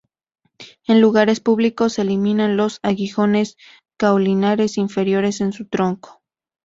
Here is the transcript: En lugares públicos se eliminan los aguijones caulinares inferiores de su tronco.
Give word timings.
En 0.87 0.99
lugares 0.99 1.41
públicos 1.41 1.93
se 1.93 2.01
eliminan 2.01 2.57
los 2.57 2.79
aguijones 2.81 3.55
caulinares 3.97 4.79
inferiores 4.79 5.37
de 5.37 5.51
su 5.51 5.67
tronco. 5.67 6.23